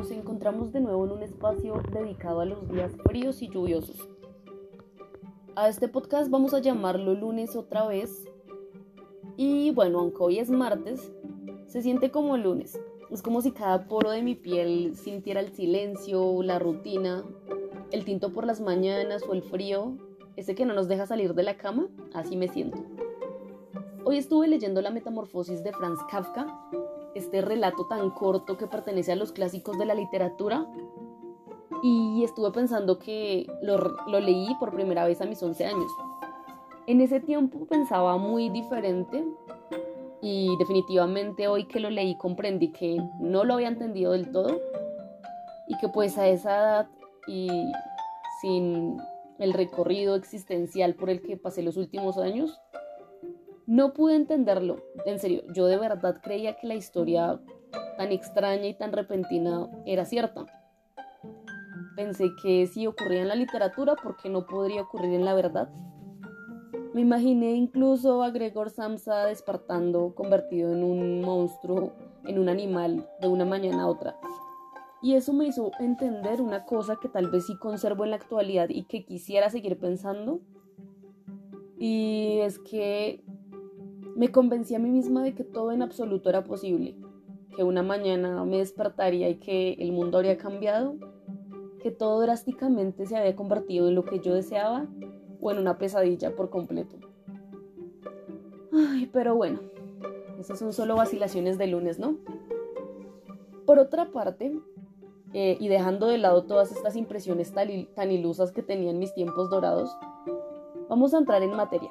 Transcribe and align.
nos 0.00 0.10
encontramos 0.12 0.72
de 0.72 0.80
nuevo 0.80 1.04
en 1.04 1.12
un 1.12 1.22
espacio 1.22 1.74
dedicado 1.92 2.40
a 2.40 2.46
los 2.46 2.66
días 2.70 2.90
fríos 3.04 3.42
y 3.42 3.50
lluviosos. 3.50 4.08
A 5.54 5.68
este 5.68 5.88
podcast 5.88 6.30
vamos 6.30 6.54
a 6.54 6.58
llamarlo 6.58 7.12
lunes 7.12 7.54
otra 7.54 7.86
vez. 7.86 8.24
Y 9.36 9.72
bueno, 9.72 9.98
aunque 9.98 10.22
hoy 10.22 10.38
es 10.38 10.48
martes, 10.48 11.12
se 11.66 11.82
siente 11.82 12.10
como 12.10 12.38
lunes. 12.38 12.80
Es 13.10 13.20
como 13.20 13.42
si 13.42 13.50
cada 13.50 13.88
poro 13.88 14.08
de 14.10 14.22
mi 14.22 14.34
piel 14.34 14.96
sintiera 14.96 15.40
el 15.40 15.52
silencio, 15.52 16.42
la 16.42 16.58
rutina, 16.58 17.22
el 17.90 18.06
tinto 18.06 18.32
por 18.32 18.46
las 18.46 18.62
mañanas 18.62 19.22
o 19.28 19.34
el 19.34 19.42
frío, 19.42 19.98
ese 20.34 20.54
que 20.54 20.64
no 20.64 20.72
nos 20.72 20.88
deja 20.88 21.06
salir 21.06 21.34
de 21.34 21.42
la 21.42 21.58
cama. 21.58 21.88
Así 22.14 22.38
me 22.38 22.48
siento. 22.48 22.78
Hoy 24.06 24.16
estuve 24.16 24.48
leyendo 24.48 24.80
La 24.80 24.90
Metamorfosis 24.90 25.62
de 25.62 25.74
Franz 25.74 26.00
Kafka 26.10 26.46
este 27.14 27.40
relato 27.42 27.86
tan 27.86 28.10
corto 28.10 28.56
que 28.56 28.66
pertenece 28.66 29.12
a 29.12 29.16
los 29.16 29.32
clásicos 29.32 29.78
de 29.78 29.86
la 29.86 29.94
literatura. 29.94 30.66
Y 31.82 32.22
estuve 32.24 32.50
pensando 32.50 32.98
que 32.98 33.46
lo, 33.62 33.78
leí 34.20 34.54
por 34.58 34.72
primera 34.72 35.06
vez 35.06 35.20
a 35.20 35.26
mis 35.26 35.42
11 35.42 35.64
años. 35.64 35.90
En 36.86 37.00
ese 37.00 37.20
tiempo 37.20 37.66
pensaba 37.66 38.16
muy 38.16 38.48
diferente 38.50 39.24
y 40.20 40.54
definitivamente 40.58 41.48
hoy 41.48 41.66
que 41.66 41.80
lo 41.80 41.88
leí 41.88 42.16
comprendí 42.16 42.72
que 42.72 42.98
no 43.20 43.44
lo 43.44 43.54
había 43.54 43.68
entendido 43.68 44.12
del 44.12 44.30
todo 44.30 44.60
y 45.68 45.78
que 45.78 45.88
pues 45.88 46.18
a 46.18 46.28
esa 46.28 46.58
edad 46.58 46.88
y 47.26 47.48
sin 48.42 48.98
el 49.38 49.54
recorrido 49.54 50.16
existencial 50.16 50.94
por 50.94 51.10
el 51.10 51.22
que 51.22 51.36
pasé 51.36 51.62
los 51.62 51.76
últimos 51.76 52.18
años, 52.18 52.60
no 53.70 53.92
pude 53.92 54.16
entenderlo, 54.16 54.82
en 55.06 55.20
serio, 55.20 55.44
yo 55.54 55.66
de 55.66 55.76
verdad 55.76 56.20
creía 56.20 56.56
que 56.56 56.66
la 56.66 56.74
historia 56.74 57.40
tan 57.96 58.10
extraña 58.10 58.66
y 58.66 58.74
tan 58.74 58.90
repentina 58.90 59.68
era 59.86 60.04
cierta. 60.04 60.44
Pensé 61.94 62.30
que 62.42 62.66
si 62.66 62.88
ocurría 62.88 63.22
en 63.22 63.28
la 63.28 63.36
literatura, 63.36 63.94
¿por 63.94 64.16
qué 64.16 64.28
no 64.28 64.44
podría 64.44 64.82
ocurrir 64.82 65.14
en 65.14 65.24
la 65.24 65.34
verdad? 65.34 65.70
Me 66.94 67.02
imaginé 67.02 67.52
incluso 67.52 68.24
a 68.24 68.30
Gregor 68.30 68.70
Samsa 68.70 69.26
despertando, 69.26 70.16
convertido 70.16 70.72
en 70.72 70.82
un 70.82 71.20
monstruo, 71.20 71.92
en 72.26 72.40
un 72.40 72.48
animal, 72.48 73.08
de 73.20 73.28
una 73.28 73.44
mañana 73.44 73.84
a 73.84 73.86
otra. 73.86 74.16
Y 75.00 75.14
eso 75.14 75.32
me 75.32 75.46
hizo 75.46 75.70
entender 75.78 76.40
una 76.42 76.64
cosa 76.64 76.96
que 77.00 77.08
tal 77.08 77.30
vez 77.30 77.46
sí 77.46 77.56
conservo 77.56 78.02
en 78.02 78.10
la 78.10 78.16
actualidad 78.16 78.68
y 78.68 78.82
que 78.82 79.04
quisiera 79.04 79.48
seguir 79.48 79.78
pensando. 79.78 80.40
Y 81.78 82.40
es 82.40 82.58
que 82.58 83.24
me 84.20 84.30
convencí 84.30 84.74
a 84.74 84.78
mí 84.78 84.90
misma 84.90 85.22
de 85.22 85.34
que 85.34 85.44
todo 85.44 85.72
en 85.72 85.80
absoluto 85.80 86.28
era 86.28 86.44
posible, 86.44 86.94
que 87.56 87.64
una 87.64 87.82
mañana 87.82 88.44
me 88.44 88.58
despertaría 88.58 89.30
y 89.30 89.36
que 89.36 89.72
el 89.78 89.92
mundo 89.92 90.18
habría 90.18 90.36
cambiado, 90.36 90.96
que 91.82 91.90
todo 91.90 92.20
drásticamente 92.20 93.06
se 93.06 93.16
había 93.16 93.34
convertido 93.34 93.88
en 93.88 93.94
lo 93.94 94.04
que 94.04 94.20
yo 94.20 94.34
deseaba 94.34 94.86
o 95.40 95.50
en 95.50 95.56
una 95.56 95.78
pesadilla 95.78 96.36
por 96.36 96.50
completo. 96.50 96.96
Ay, 98.74 99.08
pero 99.10 99.36
bueno, 99.36 99.60
esas 100.38 100.58
son 100.58 100.74
solo 100.74 100.96
vacilaciones 100.96 101.56
de 101.56 101.68
lunes, 101.68 101.98
¿no? 101.98 102.18
Por 103.64 103.78
otra 103.78 104.12
parte, 104.12 104.52
eh, 105.32 105.56
y 105.58 105.68
dejando 105.68 106.08
de 106.08 106.18
lado 106.18 106.44
todas 106.44 106.72
estas 106.72 106.94
impresiones 106.94 107.54
tan 107.54 108.12
ilusas 108.12 108.52
que 108.52 108.62
tenía 108.62 108.90
en 108.90 108.98
mis 108.98 109.14
tiempos 109.14 109.48
dorados, 109.48 109.96
vamos 110.90 111.14
a 111.14 111.18
entrar 111.20 111.42
en 111.42 111.56
materia. 111.56 111.90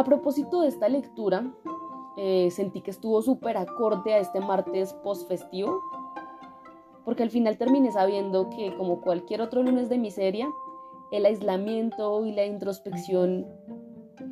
A 0.00 0.04
propósito 0.04 0.62
de 0.62 0.68
esta 0.68 0.88
lectura, 0.88 1.52
eh, 2.16 2.48
sentí 2.52 2.80
que 2.80 2.90
estuvo 2.90 3.20
súper 3.20 3.58
acorde 3.58 4.14
a 4.14 4.18
este 4.18 4.40
martes 4.40 4.94
post-festivo, 4.94 5.78
porque 7.04 7.22
al 7.22 7.28
final 7.28 7.58
terminé 7.58 7.92
sabiendo 7.92 8.48
que, 8.48 8.74
como 8.78 9.02
cualquier 9.02 9.42
otro 9.42 9.62
lunes 9.62 9.90
de 9.90 9.98
miseria, 9.98 10.48
el 11.12 11.26
aislamiento 11.26 12.24
y 12.24 12.32
la 12.32 12.46
introspección 12.46 13.46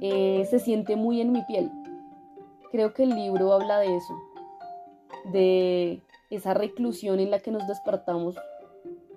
eh, 0.00 0.46
se 0.48 0.58
siente 0.58 0.96
muy 0.96 1.20
en 1.20 1.32
mi 1.32 1.42
piel. 1.42 1.70
Creo 2.72 2.94
que 2.94 3.02
el 3.02 3.10
libro 3.10 3.52
habla 3.52 3.78
de 3.78 3.94
eso, 3.94 4.14
de 5.34 6.02
esa 6.30 6.54
reclusión 6.54 7.20
en 7.20 7.30
la 7.30 7.40
que 7.40 7.50
nos 7.50 7.68
despertamos 7.68 8.36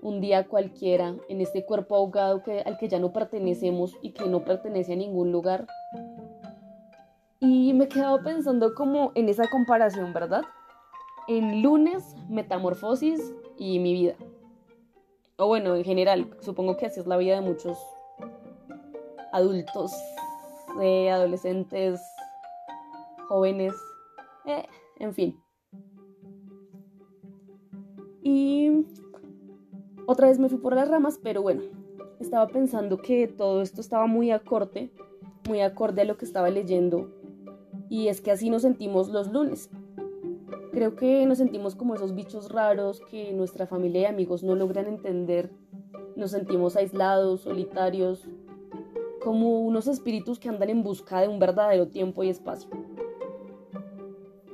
un 0.01 0.19
día 0.19 0.49
cualquiera 0.49 1.15
en 1.29 1.39
este 1.39 1.63
cuerpo 1.63 1.95
ahogado 1.95 2.43
al 2.65 2.77
que 2.77 2.89
ya 2.89 2.99
no 2.99 3.13
pertenecemos 3.13 3.95
y 4.01 4.11
que 4.11 4.25
no 4.25 4.43
pertenece 4.43 4.93
a 4.93 4.97
ningún 4.97 5.31
lugar 5.31 5.65
y 7.41 7.73
me 7.73 7.85
he 7.85 7.87
quedado 7.87 8.21
pensando 8.21 8.75
como 8.75 9.11
en 9.15 9.27
esa 9.27 9.49
comparación, 9.49 10.13
¿verdad? 10.13 10.43
En 11.27 11.63
lunes, 11.63 12.15
metamorfosis 12.29 13.33
y 13.57 13.79
mi 13.79 13.93
vida. 13.93 14.15
O 15.37 15.47
bueno, 15.47 15.75
en 15.75 15.83
general, 15.83 16.37
supongo 16.41 16.77
que 16.77 16.85
así 16.85 16.99
es 16.99 17.07
la 17.07 17.17
vida 17.17 17.35
de 17.35 17.41
muchos 17.41 17.79
adultos, 19.33 19.91
de 20.77 21.09
adolescentes, 21.09 21.99
jóvenes, 23.27 23.73
eh, 24.45 24.67
en 24.99 25.13
fin. 25.15 25.43
Y 28.21 28.85
otra 30.05 30.27
vez 30.27 30.37
me 30.37 30.47
fui 30.47 30.59
por 30.59 30.75
las 30.75 30.89
ramas, 30.89 31.19
pero 31.23 31.41
bueno, 31.41 31.63
estaba 32.19 32.45
pensando 32.47 32.97
que 32.97 33.27
todo 33.27 33.63
esto 33.63 33.81
estaba 33.81 34.05
muy 34.05 34.29
acorde, 34.29 34.91
muy 35.49 35.61
acorde 35.61 36.03
a 36.03 36.05
lo 36.05 36.17
que 36.17 36.25
estaba 36.25 36.51
leyendo 36.51 37.20
y 37.91 38.07
es 38.07 38.21
que 38.21 38.31
así 38.31 38.49
nos 38.49 38.61
sentimos 38.61 39.09
los 39.09 39.33
lunes. 39.33 39.69
Creo 40.71 40.95
que 40.95 41.25
nos 41.25 41.39
sentimos 41.39 41.75
como 41.75 41.93
esos 41.93 42.15
bichos 42.15 42.49
raros 42.49 43.01
que 43.11 43.33
nuestra 43.33 43.67
familia 43.67 44.03
y 44.03 44.05
amigos 44.05 44.43
no 44.43 44.55
logran 44.55 44.87
entender. 44.87 45.51
Nos 46.15 46.31
sentimos 46.31 46.77
aislados, 46.77 47.41
solitarios, 47.41 48.25
como 49.21 49.59
unos 49.59 49.87
espíritus 49.87 50.39
que 50.39 50.47
andan 50.47 50.69
en 50.69 50.83
busca 50.83 51.19
de 51.19 51.27
un 51.27 51.37
verdadero 51.37 51.89
tiempo 51.89 52.23
y 52.23 52.29
espacio. 52.29 52.69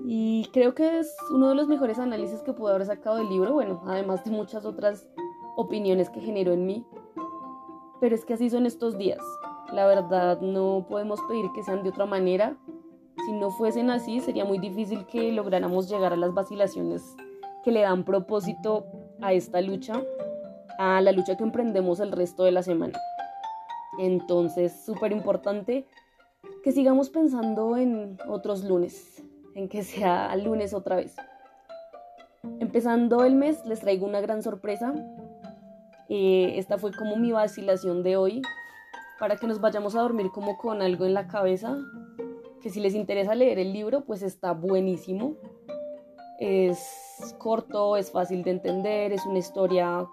Y 0.03 0.49
creo 0.51 0.73
que 0.73 0.97
es 0.97 1.15
uno 1.31 1.49
de 1.49 1.55
los 1.55 1.67
mejores 1.67 1.99
análisis 1.99 2.41
que 2.41 2.53
pude 2.53 2.71
haber 2.71 2.87
sacado 2.87 3.17
del 3.17 3.29
libro, 3.29 3.53
bueno, 3.53 3.83
además 3.85 4.25
de 4.25 4.31
muchas 4.31 4.65
otras 4.65 5.07
opiniones 5.57 6.09
que 6.09 6.21
generó 6.21 6.53
en 6.53 6.65
mí. 6.65 6.87
Pero 8.01 8.15
es 8.15 8.25
que 8.25 8.33
así 8.33 8.49
son 8.49 8.65
estos 8.65 8.97
días. 8.97 9.21
La 9.71 9.85
verdad, 9.85 10.41
no 10.41 10.87
podemos 10.89 11.21
pedir 11.27 11.45
que 11.53 11.61
sean 11.61 11.83
de 11.83 11.89
otra 11.89 12.07
manera 12.07 12.57
si 13.25 13.33
no 13.33 13.51
fuesen 13.51 13.89
así, 13.89 14.19
sería 14.19 14.45
muy 14.45 14.59
difícil 14.59 15.05
que 15.05 15.31
lográramos 15.31 15.89
llegar 15.89 16.13
a 16.13 16.17
las 16.17 16.33
vacilaciones 16.33 17.03
que 17.63 17.71
le 17.71 17.81
dan 17.81 18.05
propósito 18.05 18.85
a 19.21 19.33
esta 19.33 19.59
lucha, 19.61 20.01
a 20.77 21.01
la 21.01 21.11
lucha 21.11 21.35
que 21.35 21.43
emprendemos 21.43 21.99
el 21.99 22.11
resto 22.11 22.43
de 22.43 22.51
la 22.51 22.63
semana. 22.63 22.97
Entonces, 23.99 24.85
súper 24.85 25.11
importante 25.11 25.85
que 26.63 26.71
sigamos 26.71 27.09
pensando 27.09 27.77
en 27.77 28.17
otros 28.27 28.63
lunes, 28.63 29.23
en 29.55 29.67
que 29.67 29.83
sea 29.83 30.35
lunes 30.35 30.73
otra 30.73 30.95
vez. 30.95 31.15
Empezando 32.59 33.25
el 33.25 33.35
mes, 33.35 33.65
les 33.65 33.79
traigo 33.79 34.05
una 34.05 34.21
gran 34.21 34.43
sorpresa. 34.43 34.93
Eh, 36.09 36.53
esta 36.57 36.77
fue 36.77 36.91
como 36.93 37.17
mi 37.17 37.31
vacilación 37.31 38.03
de 38.03 38.15
hoy, 38.15 38.41
para 39.19 39.35
que 39.35 39.47
nos 39.47 39.59
vayamos 39.59 39.95
a 39.95 40.01
dormir 40.01 40.27
como 40.33 40.57
con 40.57 40.81
algo 40.81 41.05
en 41.05 41.13
la 41.13 41.27
cabeza, 41.27 41.77
que 42.67 42.73
si 42.73 42.81
les 42.81 42.95
interesa 42.95 43.33
leer 43.33 43.59
el 43.59 43.71
libro, 43.71 44.01
pues 44.01 44.21
está 44.21 44.51
buenísimo. 44.51 45.35
Es 46.37 47.33
corto, 47.37 47.95
es 47.95 48.11
fácil 48.11 48.43
de 48.43 48.51
entender, 48.51 49.13
es 49.13 49.25
una 49.25 49.39
historia 49.39 50.05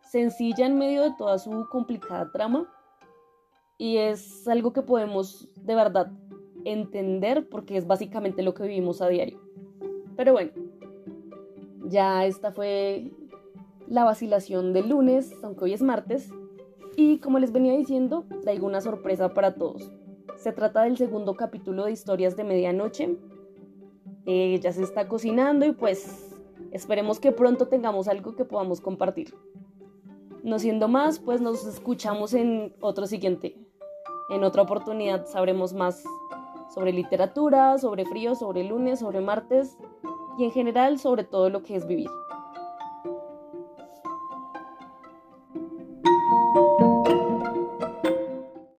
sencilla 0.00 0.64
en 0.64 0.78
medio 0.78 1.02
de 1.02 1.12
toda 1.18 1.38
su 1.38 1.68
complicada 1.70 2.32
trama 2.32 2.66
y 3.76 3.98
es 3.98 4.48
algo 4.48 4.72
que 4.72 4.80
podemos 4.80 5.46
de 5.56 5.74
verdad 5.74 6.10
entender 6.64 7.50
porque 7.50 7.76
es 7.76 7.86
básicamente 7.86 8.42
lo 8.42 8.54
que 8.54 8.62
vivimos 8.62 9.02
a 9.02 9.08
diario. 9.08 9.38
Pero 10.16 10.32
bueno, 10.32 10.52
ya 11.84 12.24
esta 12.24 12.50
fue 12.50 13.12
la 13.88 14.04
vacilación 14.04 14.72
del 14.72 14.88
lunes, 14.88 15.34
aunque 15.42 15.64
hoy 15.64 15.74
es 15.74 15.82
martes, 15.82 16.30
y 16.96 17.18
como 17.18 17.38
les 17.38 17.52
venía 17.52 17.76
diciendo, 17.76 18.24
traigo 18.40 18.66
una 18.66 18.80
sorpresa 18.80 19.34
para 19.34 19.54
todos. 19.54 19.92
Se 20.40 20.52
trata 20.52 20.84
del 20.84 20.96
segundo 20.96 21.34
capítulo 21.34 21.84
de 21.84 21.92
Historias 21.92 22.34
de 22.34 22.44
Medianoche. 22.44 23.14
Eh, 24.24 24.58
ya 24.62 24.72
se 24.72 24.82
está 24.82 25.06
cocinando 25.06 25.66
y 25.66 25.72
pues 25.72 26.34
esperemos 26.72 27.20
que 27.20 27.30
pronto 27.30 27.68
tengamos 27.68 28.08
algo 28.08 28.34
que 28.34 28.46
podamos 28.46 28.80
compartir. 28.80 29.34
No 30.42 30.58
siendo 30.58 30.88
más, 30.88 31.18
pues 31.18 31.42
nos 31.42 31.66
escuchamos 31.66 32.32
en 32.32 32.74
otro 32.80 33.06
siguiente. 33.06 33.54
En 34.30 34.42
otra 34.42 34.62
oportunidad 34.62 35.26
sabremos 35.26 35.74
más 35.74 36.02
sobre 36.74 36.94
literatura, 36.94 37.76
sobre 37.76 38.06
frío, 38.06 38.34
sobre 38.34 38.64
lunes, 38.64 39.00
sobre 39.00 39.20
martes 39.20 39.76
y 40.38 40.44
en 40.44 40.52
general 40.52 40.98
sobre 40.98 41.24
todo 41.24 41.50
lo 41.50 41.62
que 41.62 41.76
es 41.76 41.86
vivir. 41.86 42.08